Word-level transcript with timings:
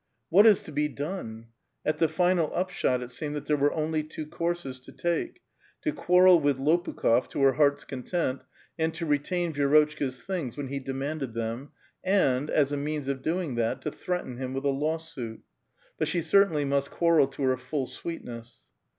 '*AVhat 0.33 0.45
is 0.45 0.61
to 0.63 0.71
be 0.71 0.87
dime 0.87 1.29
[^tchto 1.35 1.41
dy^ai]?" 1.41 1.45
At 1.85 1.97
the 1.99 2.07
final 2.07 2.51
up 2.55 2.71
shot 2.71 3.03
it 3.03 3.11
seemed 3.11 3.35
that 3.35 3.45
there 3.45 3.55
were 3.55 3.71
only 3.71 4.01
two 4.01 4.25
courses 4.25 4.79
to 4.79 4.91
take: 4.91 5.41
to 5.83 5.91
quarrel 5.93 6.39
with 6.39 6.57
Lopukh6f 6.57 7.27
to 7.29 7.43
her 7.43 7.53
heart's 7.53 7.83
content, 7.83 8.41
and 8.79 8.95
to 8.95 9.05
retain 9.05 9.53
Vi^'rotchka's 9.53 10.23
things 10.23 10.55
wlien 10.55 10.69
he 10.69 10.79
deuKuided 10.79 11.35
them, 11.35 11.73
and. 12.03 12.49
as 12.49 12.71
a 12.71 12.77
means 12.77 13.07
of 13.09 13.21
doing 13.21 13.53
that, 13.53 13.79
to 13.83 13.91
threaten 13.91 14.37
him 14.37 14.55
with 14.55 14.65
a 14.65 14.69
lawsuit. 14.69 15.41
But 15.99 16.07
she 16.07 16.21
cer 16.23 16.45
tainly 16.47 16.65
must 16.67 16.89
quarrel 16.89 17.27
to 17.27 17.43
her 17.43 17.55
full 17.57 17.85
sweetness. 17.85 18.61